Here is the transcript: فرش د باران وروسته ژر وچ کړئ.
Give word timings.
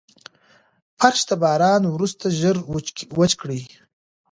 فرش 0.99 1.19
د 1.29 1.31
باران 1.43 1.81
وروسته 1.87 2.25
ژر 2.39 2.57
وچ 3.21 3.31
کړئ. 3.41 3.61